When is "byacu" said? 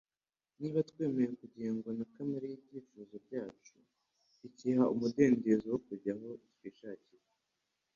3.25-3.75